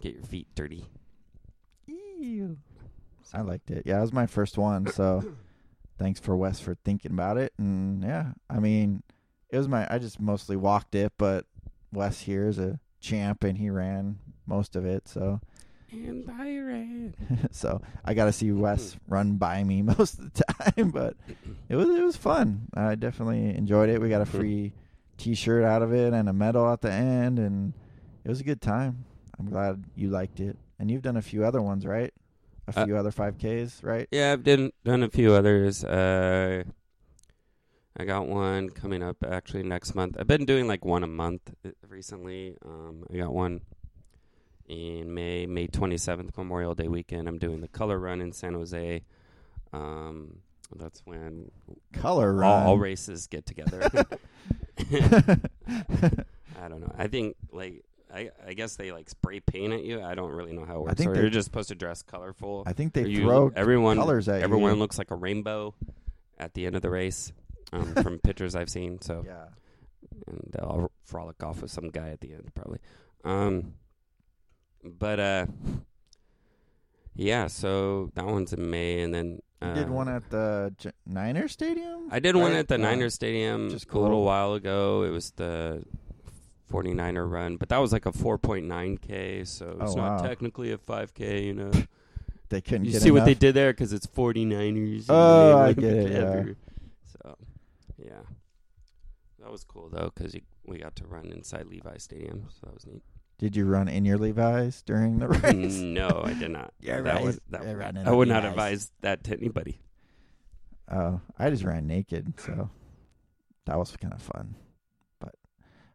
[0.00, 0.86] get your feet dirty.
[1.86, 2.58] Ew.
[3.32, 3.84] I liked it.
[3.86, 5.22] Yeah, it was my first one, so
[5.98, 7.52] thanks for Wes for thinking about it.
[7.58, 9.02] And yeah, I mean,
[9.50, 11.46] it was my I just mostly walked it, but
[11.92, 15.40] Wes here is a champ and he ran most of it, so
[15.92, 17.14] And Byron.
[17.50, 21.16] so I got to see Wes run by me most of the time, but
[21.68, 22.68] it was it was fun.
[22.74, 24.00] I definitely enjoyed it.
[24.00, 24.72] We got a free
[25.18, 27.72] T-shirt out of it and a medal at the end, and
[28.24, 29.04] it was a good time.
[29.38, 32.12] I'm glad you liked it, and you've done a few other ones, right?
[32.68, 34.06] A Uh, few other 5Ks, right?
[34.12, 35.82] Yeah, I've done done a few others.
[35.84, 36.62] Uh,
[37.96, 40.16] I got one coming up actually next month.
[40.18, 42.56] I've been doing like one a month uh, recently.
[42.64, 43.62] Um, I got one
[44.70, 47.26] in May, May 27th, Memorial Day weekend.
[47.28, 49.02] I'm doing the color run in San Jose.
[49.72, 50.38] Um,
[50.76, 51.50] That's when
[51.92, 52.66] Color all, run.
[52.66, 53.80] all races get together.
[54.78, 56.92] I don't know.
[56.96, 60.02] I think like I I guess they like spray paint at you.
[60.02, 60.92] I don't really know how it works.
[60.92, 62.62] I think or they- you're just supposed to dress colorful.
[62.66, 64.78] I think they you- throw everyone colors at everyone you.
[64.78, 65.74] looks like a rainbow
[66.38, 67.32] at the end of the race.
[67.72, 69.44] Um, from pictures I've seen, so Yeah.
[70.26, 72.80] and they'll frolic off with some guy at the end, probably.
[73.24, 73.74] Um,
[74.84, 75.46] but uh,
[77.14, 77.46] yeah.
[77.48, 81.48] So that one's in May, and then You uh, did one at the J- Niner
[81.48, 82.08] Stadium.
[82.10, 85.02] I did one at the Uh, Niners Stadium just a little while ago.
[85.02, 85.84] It was the
[86.72, 90.28] 49er run, but that was like a 4.9k, so it's Oh, not wow.
[90.28, 91.44] technically a 5k.
[91.44, 91.70] You know,
[92.48, 92.84] They couldn't.
[92.86, 95.06] you see what they did there because it's 49ers.
[95.08, 96.54] Oh, I get it, yeah.
[97.22, 97.36] So,
[97.98, 98.22] yeah,
[99.40, 102.86] that was cool though because we got to run inside Levi Stadium, so that was
[102.86, 103.02] neat.
[103.40, 105.78] Did you run in your Levi's during the race?
[105.78, 106.74] no, I did not.
[106.78, 107.24] Yeah, that right.
[107.24, 107.64] was that.
[107.64, 108.50] Yeah, running I would not Levi's.
[108.52, 109.80] advise that to anybody.
[110.92, 112.68] Oh, I just ran naked, so
[113.64, 114.56] that was kind of fun.
[115.20, 115.36] But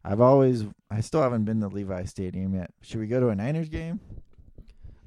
[0.03, 2.71] I've always, I still haven't been to Levi Stadium yet.
[2.81, 3.99] Should we go to a Niners game?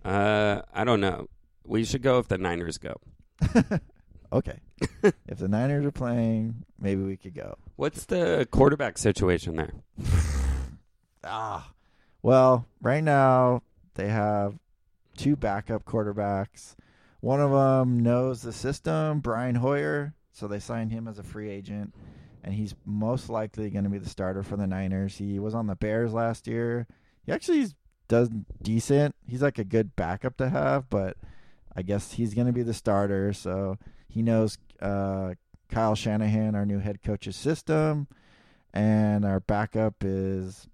[0.04, 1.26] Uh, I don't know.
[1.66, 2.94] We should go if the Niners go.
[4.32, 4.60] okay.
[5.26, 7.56] if the Niners are playing, maybe we could go.
[7.74, 9.72] What's the quarterback situation there?
[11.24, 11.72] Ah,
[12.28, 13.62] well, right now
[13.94, 14.58] they have
[15.16, 16.76] two backup quarterbacks.
[17.20, 21.48] One of them knows the system, Brian Hoyer, so they signed him as a free
[21.48, 21.94] agent,
[22.44, 25.16] and he's most likely going to be the starter for the Niners.
[25.16, 26.86] He was on the Bears last year.
[27.24, 27.68] He actually
[28.08, 28.28] does
[28.60, 29.14] decent.
[29.26, 31.16] He's like a good backup to have, but
[31.74, 33.32] I guess he's going to be the starter.
[33.32, 35.32] So he knows uh,
[35.70, 38.06] Kyle Shanahan, our new head coach's system,
[38.74, 40.68] and our backup is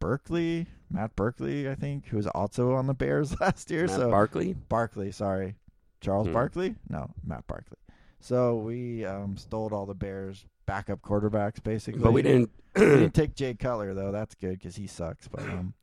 [0.00, 3.86] Berkeley, Matt Berkeley, I think, who was also on the Bears last year.
[3.86, 4.54] Matt so Barkley.
[4.68, 5.56] Barkley, sorry,
[6.00, 6.32] Charles Hmm.
[6.32, 7.78] Barkley, no, Matt Barkley.
[8.20, 12.00] So we um, stole all the Bears' backup quarterbacks, basically.
[12.02, 12.50] But we didn't.
[12.76, 14.12] We didn't take Jay Cutler though.
[14.12, 15.26] That's good because he sucks.
[15.26, 15.74] But um,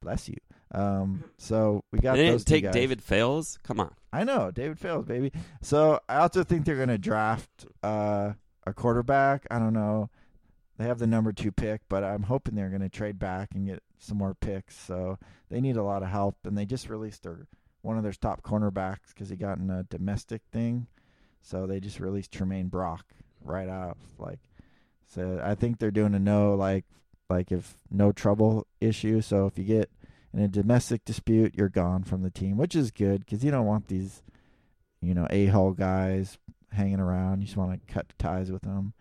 [0.00, 0.36] bless you.
[0.72, 2.70] Um, so we got they didn't take.
[2.72, 3.58] David Fales.
[3.62, 3.94] Come on.
[4.12, 5.30] I know David fails, baby.
[5.62, 8.32] So I also think they're going to draft uh,
[8.66, 9.46] a quarterback.
[9.50, 10.10] I don't know.
[10.76, 13.66] They have the number two pick, but I'm hoping they're going to trade back and
[13.66, 14.76] get some more picks.
[14.76, 17.46] So they need a lot of help, and they just released their
[17.82, 20.86] one of their top cornerbacks because he got in a domestic thing.
[21.42, 23.04] So they just released Tramaine Brock
[23.42, 23.98] right out.
[24.18, 24.40] Like,
[25.06, 26.86] so I think they're doing a no like
[27.28, 29.20] like if no trouble issue.
[29.20, 29.90] So if you get
[30.32, 33.66] in a domestic dispute, you're gone from the team, which is good because you don't
[33.66, 34.22] want these,
[35.00, 36.38] you know, a hole guys
[36.72, 37.40] hanging around.
[37.40, 38.94] You just want to cut ties with them.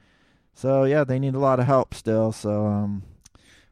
[0.54, 2.32] So yeah, they need a lot of help still.
[2.32, 3.04] So um,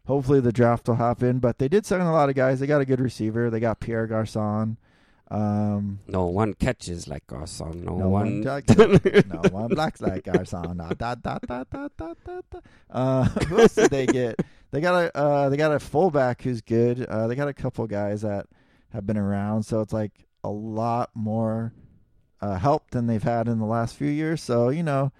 [0.05, 1.39] hopefully the draft will happen.
[1.39, 2.59] But they did sign a lot of guys.
[2.59, 3.49] They got a good receiver.
[3.49, 4.77] They got Pierre Garcon.
[5.29, 7.83] Um, No one catches like Garcon.
[7.85, 8.63] No, no one, one.
[9.29, 10.77] no one blacks like Garcon.
[10.77, 12.59] Da, da, da, da, da, da, da, da.
[12.89, 14.41] Uh, who else did they get?
[14.71, 17.05] They got a uh, they got a fullback who's good.
[17.05, 18.47] Uh, they got a couple guys that
[18.91, 20.11] have been around, so it's like
[20.43, 21.71] a lot more
[22.41, 24.41] uh, help than they've had in the last few years.
[24.41, 25.11] So you know,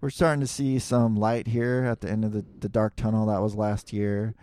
[0.00, 3.26] we're starting to see some light here at the end of the, the dark tunnel
[3.26, 4.34] that was last year.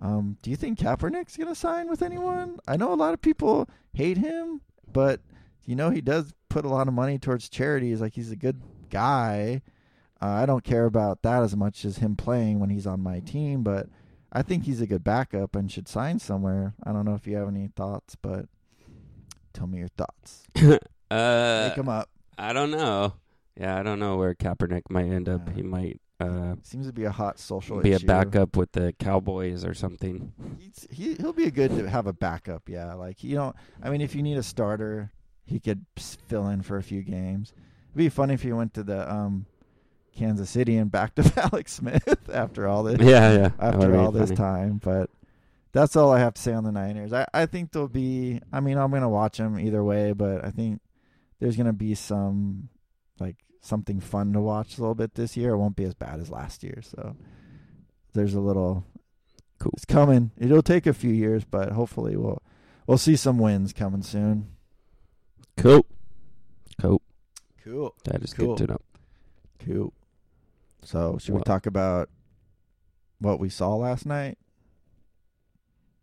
[0.00, 2.58] Um, do you think Kaepernick's gonna sign with anyone?
[2.66, 4.60] I know a lot of people hate him,
[4.92, 5.20] but
[5.64, 8.00] you know he does put a lot of money towards charities.
[8.00, 9.62] Like he's a good guy.
[10.20, 13.20] Uh, I don't care about that as much as him playing when he's on my
[13.20, 13.88] team, but
[14.32, 16.74] I think he's a good backup and should sign somewhere.
[16.82, 18.46] I don't know if you have any thoughts, but
[19.52, 20.44] tell me your thoughts.
[21.10, 22.08] uh, Make him up.
[22.36, 23.14] I don't know.
[23.58, 25.48] Yeah, I don't know where Kaepernick might end up.
[25.48, 25.54] Yeah.
[25.54, 29.64] He might uh, Seems to be a hot social be a backup with the Cowboys
[29.64, 30.32] or something.
[30.58, 32.68] He's, he he'll be a good to have a backup.
[32.68, 33.54] Yeah, like you don't.
[33.82, 35.12] I mean, if you need a starter,
[35.44, 37.52] he could fill in for a few games.
[37.90, 39.46] It'd be funny if he went to the um,
[40.16, 42.98] Kansas City and backed up Alex Smith after all this.
[43.00, 43.50] Yeah, yeah.
[43.60, 44.36] after all this funny.
[44.36, 44.80] time.
[44.82, 45.10] But
[45.70, 47.12] that's all I have to say on the Niners.
[47.12, 48.40] I, I think there'll be.
[48.52, 50.80] I mean, I'm gonna watch them either way, but I think
[51.38, 52.70] there's gonna be some
[53.20, 55.50] like something fun to watch a little bit this year.
[55.52, 56.80] It won't be as bad as last year.
[56.82, 57.16] So
[58.14, 58.84] there's a little.
[59.58, 59.72] Cool.
[59.74, 60.30] It's coming.
[60.38, 62.40] It'll take a few years, but hopefully we'll
[62.86, 64.50] we'll see some wins coming soon.
[65.56, 65.84] Cool.
[66.80, 67.02] Cool.
[67.64, 67.94] Cool.
[68.04, 68.54] That is Cool.
[68.54, 68.80] good to know.
[69.66, 69.92] Cool.
[70.84, 72.08] So should we talk about
[73.18, 74.38] what we saw last night?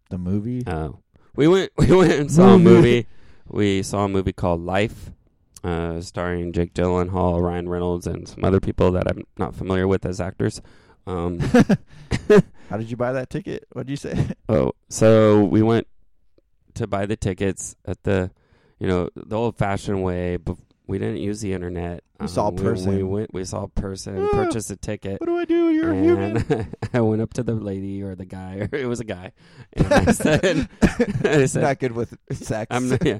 [0.10, 0.64] The movie.
[0.68, 1.00] Oh,
[1.36, 1.72] we went.
[1.78, 3.08] We went and saw a movie.
[3.48, 5.12] We saw a movie called Life,
[5.66, 10.06] uh, starring Jake Gyllenhaal, Ryan Reynolds, and some other people that I'm not familiar with
[10.06, 10.62] as actors.
[11.08, 11.40] Um,
[12.70, 13.66] How did you buy that ticket?
[13.72, 14.28] What did you say?
[14.50, 15.88] oh, so we went
[16.76, 18.30] to buy the tickets at the,
[18.80, 20.38] you know, the old-fashioned way.
[20.38, 22.04] But we didn't use the internet.
[22.20, 23.10] We saw a we- We, person.
[23.10, 23.34] went.
[23.34, 24.20] We saw a person.
[24.20, 24.30] Ah.
[24.32, 25.20] purchased a ticket.
[25.20, 25.72] What do I do?
[25.72, 26.74] You're a human.
[26.94, 29.32] I went up to the lady or the guy, or it was a guy,
[29.74, 30.70] and I said,
[31.24, 32.68] I said, Not good with sex.
[32.70, 33.20] "I'm yeah,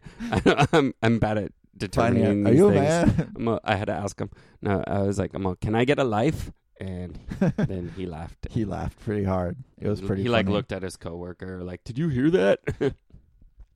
[0.72, 3.34] I'm I'm bad at determining Are you a things." man?
[3.38, 4.30] I'm a, I had to ask him.
[4.62, 7.18] No, I was like, I'm a, "Can I get a life?" And
[7.58, 8.48] then he laughed.
[8.52, 9.58] he laughed pretty hard.
[9.80, 10.24] It was pretty.
[10.24, 12.60] He like looked at his coworker, like, "Did you hear that?"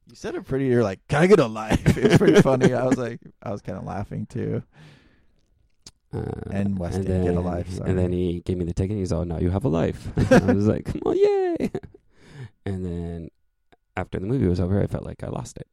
[0.10, 0.66] You said it pretty.
[0.66, 1.96] You're like, can I get a life?
[1.96, 2.74] It was pretty funny.
[2.74, 4.64] I was like, I was kind of laughing too.
[6.12, 7.92] Uh, And Wes and didn't get a life, sorry.
[7.92, 8.98] And then he gave me the ticket.
[8.98, 11.70] He's all, "Now you have a life." I was like, "Come on, yay!"
[12.66, 13.30] And then
[13.96, 15.68] after the movie was over, I felt like I lost it.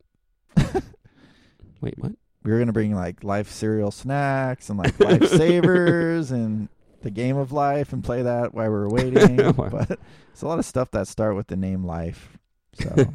[1.81, 2.13] Wait, what?
[2.43, 6.69] We were gonna bring like life cereal snacks and like lifesavers and
[7.03, 9.37] the game of life and play that while we were waiting.
[9.57, 9.69] Wow.
[9.71, 9.99] but
[10.33, 12.39] it's a lot of stuff that start with the name life.
[12.75, 12.95] So,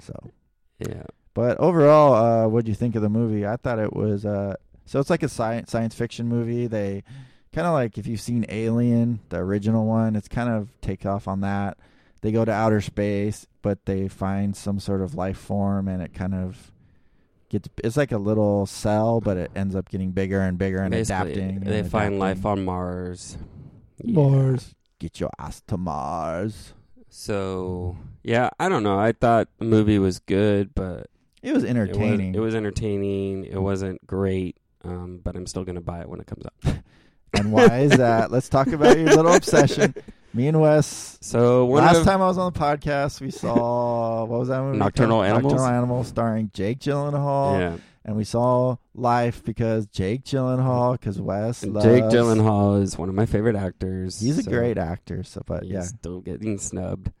[0.00, 0.30] so.
[0.78, 1.04] yeah,
[1.34, 3.46] But overall, uh, what do you think of the movie?
[3.46, 4.54] I thought it was uh,
[4.86, 6.66] so it's like a science science fiction movie.
[6.66, 7.02] They
[7.52, 11.26] kind of like if you've seen Alien, the original one, it's kind of take off
[11.26, 11.78] on that.
[12.20, 16.14] They go to outer space, but they find some sort of life form, and it
[16.14, 16.70] kind of
[17.54, 17.68] gets.
[17.82, 21.32] It's like a little cell, but it ends up getting bigger and bigger and basically,
[21.32, 21.60] adapting.
[21.60, 23.38] they and find life on Mars.
[24.02, 24.14] Yeah.
[24.14, 24.74] Mars.
[24.98, 26.74] Get your ass to Mars.
[27.08, 28.98] So yeah, I don't know.
[28.98, 31.06] I thought the movie was good, but
[31.42, 32.34] It was it was, entertaining.
[32.34, 33.44] it was entertaining.
[33.44, 36.74] It wasn't great, um, but I'm still gonna buy it when it comes out.
[37.34, 38.30] and why is that?
[38.32, 39.94] Let's talk about your little obsession.
[40.34, 44.40] Me and Wes So Last of, time I was on the podcast, we saw what
[44.40, 44.78] was that movie?
[44.78, 45.22] Nocturnal?
[45.22, 45.52] Animals?
[45.52, 51.62] Nocturnal Animals, starring Jake Gyllenhaal, yeah, and we saw Life because Jake Gyllenhaal, because Wes
[51.62, 54.20] And loves, Jake Gyllenhaal is one of my favorite actors.
[54.20, 55.22] He's a so great actor.
[55.22, 57.12] So, but yeah, still getting snubbed,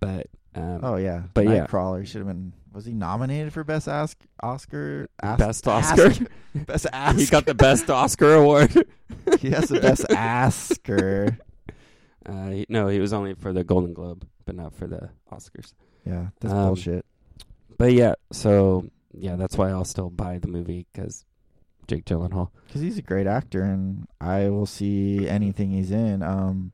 [0.00, 1.66] but um, oh yeah, but yeah.
[1.66, 2.52] Nightcrawler should have been.
[2.72, 5.08] Was he nominated for best ask, Oscar?
[5.22, 6.06] Ask, best Oscar.
[6.06, 6.22] ask-
[6.54, 7.18] best ask.
[7.18, 8.72] he got the best Oscar award.
[9.40, 11.38] he has the best Oscar.
[12.26, 15.72] Uh, he, no, he was only for the Golden Globe, but not for the Oscars.
[16.06, 17.04] Yeah, that's Um, bullshit.
[17.78, 21.24] But yeah, so yeah, that's why I'll still buy the movie because
[21.88, 22.50] Jake Gyllenhaal.
[22.66, 26.22] Because he's a great actor, and I will see anything he's in.
[26.22, 26.72] Um,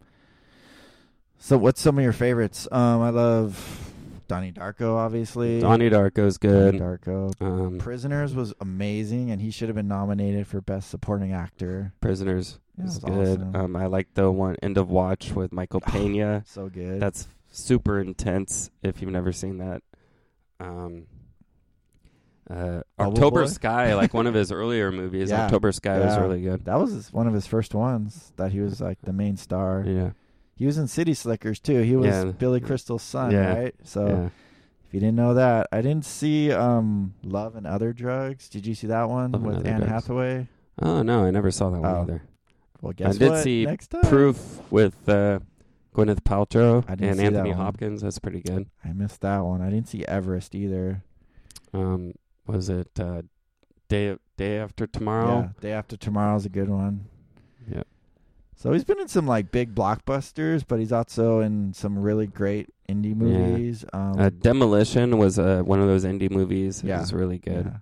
[1.39, 2.67] so, what's some of your favorites?
[2.73, 3.93] Um, I love
[4.27, 5.61] Donnie Darko, obviously.
[5.61, 6.81] Donnie Darko's Donnie good.
[6.81, 7.33] Darko.
[7.41, 11.93] Um, Prisoners was amazing, and he should have been nominated for Best Supporting Actor.
[12.01, 13.39] Prisoners Yeah, it is good.
[13.41, 13.57] awesome.
[13.57, 16.43] Um, I like the one End of Watch with Michael Pena.
[16.47, 17.01] So good.
[17.01, 18.71] That's super intense.
[18.83, 19.83] If you've never seen that,
[20.61, 21.07] um,
[22.49, 23.47] uh, October Boy?
[23.49, 25.31] Sky, like one of his earlier movies.
[25.31, 25.45] Yeah.
[25.45, 26.65] October Sky was really good.
[26.67, 29.83] that was his- one of his first ones that he was like the main star.
[29.87, 30.11] Yeah,
[30.55, 31.81] He was in City Slickers too.
[31.83, 32.25] He was Yeah.
[32.33, 33.55] Billy Crystal's son, Yeah.
[33.59, 33.75] right?
[33.83, 34.25] So yeah.
[34.87, 38.49] if you didn't know that, I didn't see um, Love and Other Drugs.
[38.49, 39.91] Did you see that one Love with Anne Drugs.
[39.93, 40.49] Hathaway?
[40.81, 42.03] Oh no, I never saw that one Oh.
[42.03, 42.23] either.
[42.81, 43.43] Well, guess did what?
[43.43, 44.03] see Next time.
[44.03, 45.41] Proof with uh,
[45.95, 47.59] Gwyneth Paltrow I didn't and see that Anthony one.
[47.59, 48.03] Hopkins.
[48.03, 48.69] That's pretty good.
[48.85, 49.63] I missed that one.
[49.63, 51.03] I didn't see Everest either.
[51.73, 52.15] Um,
[52.47, 53.23] was it uh,
[53.89, 55.41] day day after tomorrow?
[55.41, 57.07] Yeah, Day After Tomorrow's a good one.
[57.71, 57.83] Yeah.
[58.59, 62.69] So he's been in some like big blockbusters, but he's also in some really great
[62.89, 63.85] indie movies.
[63.93, 66.83] Um, Uh, Demolition was uh, one of those indie movies.
[66.83, 67.01] It Yeah.
[67.01, 67.67] was really good.
[67.67, 67.79] yeah.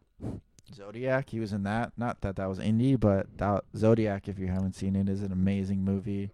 [0.75, 1.93] Zodiac, he was in that.
[1.97, 5.33] Not that that was indie, but that, Zodiac, if you haven't seen it, is an
[5.33, 6.31] amazing movie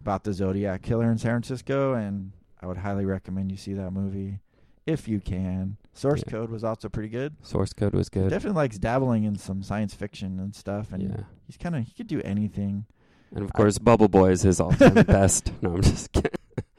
[0.00, 3.90] about the Zodiac killer in San Francisco, and I would highly recommend you see that
[3.92, 4.38] movie
[4.86, 5.76] if you can.
[5.92, 6.30] Source Yeah.
[6.32, 7.34] Code was also pretty good.
[7.42, 8.30] Source Code was good.
[8.30, 11.20] Definitely likes dabbling in some science fiction and stuff, and yeah.
[11.46, 12.86] he's kind of he could do anything.
[13.34, 15.52] And of I- course, Bubble Boy is his all-time best.
[15.62, 16.30] No, I'm just kidding.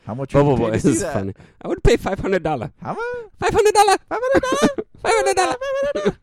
[0.05, 0.33] How much?
[0.33, 1.33] would you Bubble pay Boy is funny.
[1.61, 2.71] I would pay five hundred dollar.
[2.81, 3.03] How much?
[3.39, 3.97] Five hundred dollar.
[4.09, 4.85] Five hundred dollars.
[5.01, 6.17] Five hundred dollar.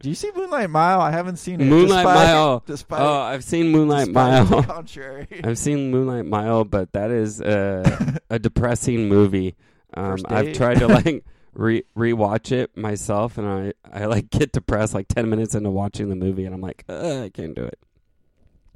[0.00, 1.00] Do you see Moonlight Mile?
[1.00, 1.64] I haven't seen it.
[1.64, 2.62] Moonlight despite, Mile.
[2.66, 4.62] Despite, Oh, I've seen Moonlight Mile.
[4.62, 5.26] contrary.
[5.42, 9.56] I've seen Moonlight Mile, but that is uh, a depressing movie.
[9.94, 14.94] Um, I've tried to like re rewatch it myself, and I I like get depressed
[14.94, 17.78] like ten minutes into watching the movie, and I'm like, "Ugh, I can't do it.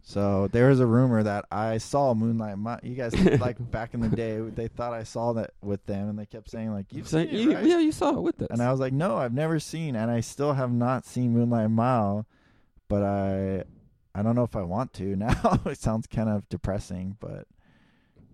[0.05, 2.81] So there was a rumor that I saw Moonlight Mile.
[2.83, 6.19] You guys like back in the day, they thought I saw that with them, and
[6.19, 8.49] they kept saying like, "You've seen it, right?" Yeah, you saw it with us.
[8.51, 11.71] And I was like, "No, I've never seen, and I still have not seen Moonlight
[11.71, 12.27] Mile,
[12.89, 13.63] but I,
[14.15, 15.61] I don't know if I want to now.
[15.67, 17.47] it sounds kind of depressing, but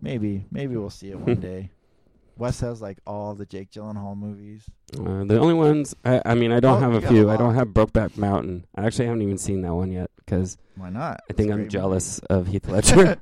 [0.01, 1.71] maybe, maybe we'll see it one day."
[2.39, 4.65] Wes has like all the Jake Gyllenhaal movies.
[4.97, 7.29] Uh, the only ones, I, I mean, I don't Oh, have a few.
[7.29, 8.65] a I don't have Brokeback Mountain.
[8.77, 11.21] I actually haven't even seen that one yet because Why not?
[11.29, 13.21] I think I'm jealous of Heath Ledger.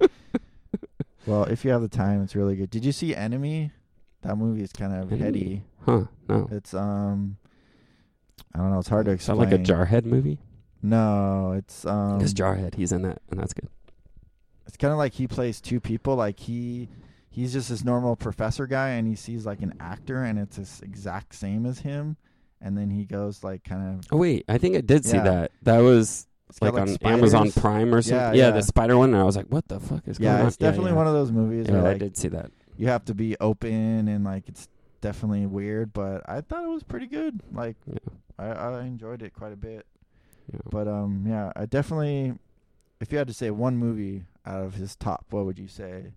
[1.26, 2.70] well, if you have the time, it's really good.
[2.70, 3.72] Did you see Enemy?
[4.22, 5.18] That movie is kind of Enemy?
[5.24, 5.62] heady.
[5.84, 6.04] huh?
[6.28, 6.48] No.
[6.50, 7.36] It's um,
[8.54, 8.78] I don't know.
[8.78, 9.38] It's hard to explain.
[9.38, 10.38] Like a Jarhead movie?
[10.82, 12.20] No, it's um.
[12.20, 12.74] It's Jarhead.
[12.74, 13.68] He's in that, and that's good.
[14.66, 16.16] It's kind of like he plays two people.
[16.16, 16.88] Like he,
[17.36, 20.80] he's just this normal professor guy, and he sees like an actor, and it's this
[20.82, 22.16] exact same as him.
[22.60, 25.24] And then he goes like kind of Oh wait, I think I did see Yeah.
[25.24, 25.52] that.
[25.62, 26.26] That was
[26.60, 27.52] got, like, on Amazon.
[27.52, 28.16] Prime or something.
[28.18, 28.50] Yeah, Yeah, yeah.
[28.52, 30.94] the spider one, and I was like, "What the fuck is going on?" it's definitely
[30.94, 32.50] one of those movies Yeah, where I did see that.
[32.78, 34.68] you have to be open and like it's
[35.02, 37.40] definitely weird, but I thought it was pretty good.
[37.52, 37.76] Like.
[38.38, 39.86] I, I enjoyed it quite a bit.
[40.70, 42.34] But um, yeah, I definitely.
[43.00, 46.12] If you had to say one movie out of his top, what would you say?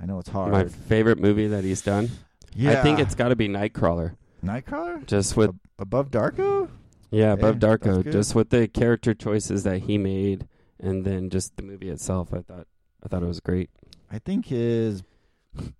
[0.00, 0.52] I know it's hard.
[0.52, 2.10] My favorite movie that he's done.
[2.54, 4.14] yeah, I think it's got to be Nightcrawler.
[4.44, 5.04] Nightcrawler.
[5.06, 6.68] Just with Ab- above Darko.
[7.10, 8.10] yeah, above that's Darko.
[8.10, 10.46] Just with the character choices that he made,
[10.78, 12.32] and then just the movie itself.
[12.32, 12.66] I thought
[13.04, 13.70] I thought it was great.
[14.10, 15.02] I think his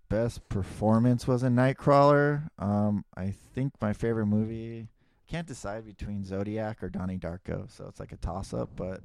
[0.09, 2.49] best performance was in Nightcrawler.
[2.59, 4.89] Um, I think my favorite movie.
[5.29, 8.71] Can't decide between Zodiac or Donnie Darko, so it's like a toss up.
[8.75, 9.03] But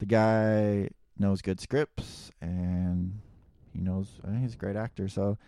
[0.00, 3.20] the guy knows good scripts and
[3.72, 4.08] he knows.
[4.26, 5.08] I he's a great actor.
[5.08, 5.38] So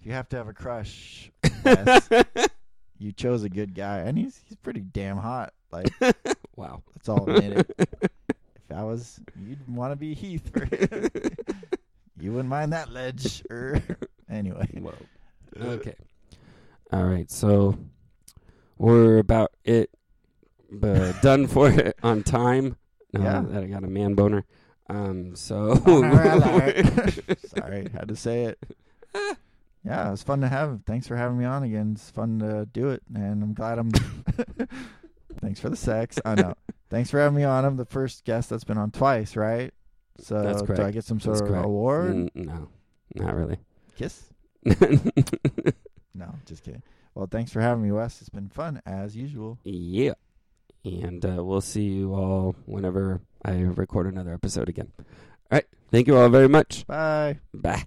[0.00, 1.30] if you have to have a crush,
[2.98, 5.52] you chose a good guy, and he's he's pretty damn hot.
[5.70, 5.88] Like
[6.56, 6.82] wow.
[6.94, 8.10] let's all admit it.
[8.70, 10.50] If I was, you'd want to be Heath.
[10.52, 10.68] For
[12.20, 13.42] you wouldn't mind that ledge.
[13.48, 13.82] Or
[14.30, 14.68] anyway.
[14.78, 14.92] Whoa.
[15.58, 15.94] Okay.
[16.92, 17.30] All right.
[17.30, 17.78] So
[18.76, 19.88] we're about it,
[20.70, 22.76] but done for it on time.
[23.14, 23.44] Now Yeah.
[23.48, 24.44] That I got a man boner.
[24.88, 25.36] Um.
[25.36, 25.74] So.
[27.46, 28.58] Sorry, had to say it.
[29.84, 30.80] Yeah, it was fun to have.
[30.86, 31.92] Thanks for having me on again.
[31.94, 33.90] It's fun to do it, and I'm glad I'm.
[35.40, 36.18] Thanks for the sex.
[36.24, 36.54] I know.
[36.90, 37.64] Thanks for having me on.
[37.64, 39.72] I'm the first guest that's been on twice, right?
[40.20, 40.80] So That's do correct.
[40.82, 41.64] I get some sort That's of correct.
[41.66, 42.10] award?
[42.10, 42.68] N- no,
[43.14, 43.58] not really.
[43.96, 44.24] Kiss?
[46.14, 46.82] No, just kidding.
[47.14, 48.20] Well, thanks for having me, Wes.
[48.20, 49.58] It's been fun as usual.
[49.64, 50.14] yeah.
[51.02, 54.92] And uh, we'll see you all whenever I record another episode again.
[54.98, 55.06] All
[55.52, 55.66] right.
[55.90, 56.86] Thank you all very much.
[56.86, 57.38] Bye.
[57.54, 57.84] Bye.